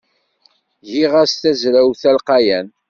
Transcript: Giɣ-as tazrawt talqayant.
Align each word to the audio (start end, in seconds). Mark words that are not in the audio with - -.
Giɣ-as 0.91 1.33
tazrawt 1.41 1.99
talqayant. 2.01 2.73